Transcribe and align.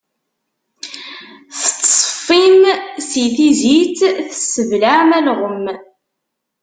Tettṣeffim 1.59 2.59
si 3.07 3.25
tizit, 3.35 3.99
tesseblaɛem 4.29 5.11
alɣem. 5.17 5.65